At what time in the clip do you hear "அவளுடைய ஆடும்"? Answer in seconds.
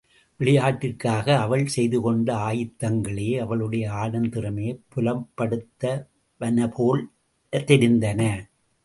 3.39-4.29